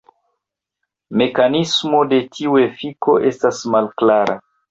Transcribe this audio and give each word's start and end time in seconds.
Mekanismo 1.21 1.99
de 2.15 2.19
tiu 2.37 2.57
efiko 2.63 3.17
estas 3.33 3.63
malklara. 3.77 4.39